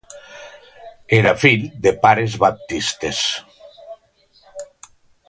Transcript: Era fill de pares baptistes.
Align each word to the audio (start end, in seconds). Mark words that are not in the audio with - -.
Era 1.17 1.33
fill 1.43 1.67
de 1.87 1.93
pares 2.07 2.39
baptistes. 2.45 3.21